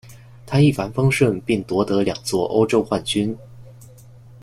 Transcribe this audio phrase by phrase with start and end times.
[0.47, 3.37] 他一帆风顺并夺得两座欧洲冠军。